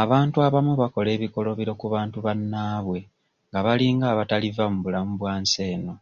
[0.00, 2.98] Abantu abamu bakola ebikolobero ku bantu bannaabwe
[3.48, 5.94] nga balinga abataliva mu bulamu bwa nsi eno.